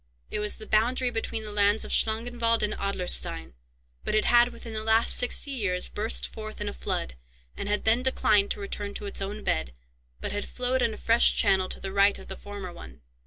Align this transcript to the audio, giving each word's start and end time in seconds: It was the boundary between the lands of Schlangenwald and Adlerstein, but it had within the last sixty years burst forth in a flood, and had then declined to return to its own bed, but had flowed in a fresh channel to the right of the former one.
It 0.31 0.39
was 0.39 0.57
the 0.57 0.65
boundary 0.65 1.11
between 1.11 1.43
the 1.43 1.51
lands 1.51 1.85
of 1.85 1.91
Schlangenwald 1.91 2.63
and 2.63 2.73
Adlerstein, 2.73 3.53
but 4.03 4.15
it 4.15 4.25
had 4.25 4.47
within 4.49 4.73
the 4.73 4.83
last 4.83 5.15
sixty 5.15 5.51
years 5.51 5.89
burst 5.89 6.27
forth 6.27 6.59
in 6.59 6.67
a 6.67 6.73
flood, 6.73 7.13
and 7.55 7.69
had 7.69 7.83
then 7.85 8.01
declined 8.01 8.49
to 8.49 8.59
return 8.59 8.95
to 8.95 9.05
its 9.05 9.21
own 9.21 9.43
bed, 9.43 9.73
but 10.19 10.31
had 10.31 10.45
flowed 10.45 10.81
in 10.81 10.95
a 10.95 10.97
fresh 10.97 11.35
channel 11.35 11.69
to 11.69 11.79
the 11.79 11.93
right 11.93 12.17
of 12.17 12.29
the 12.29 12.35
former 12.35 12.73
one. 12.73 13.01